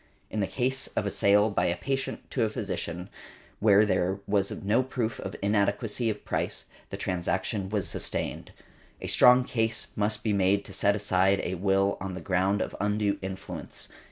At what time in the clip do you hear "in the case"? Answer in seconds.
0.31-0.87